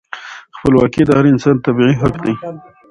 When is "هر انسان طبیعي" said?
1.17-1.95